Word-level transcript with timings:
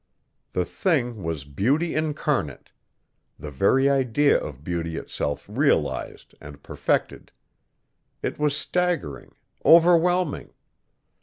The 0.53 0.65
thing 0.65 1.21
was 1.21 1.43
beauty 1.45 1.93
incarnate 1.93 2.71
the 3.37 3.51
very 3.51 3.87
idea 3.87 4.35
of 4.35 4.63
beauty 4.63 4.97
itself 4.97 5.45
realized 5.47 6.33
and 6.41 6.63
perfected. 6.63 7.31
It 8.23 8.39
was 8.39 8.57
staggering, 8.57 9.35
overwhelming. 9.63 10.53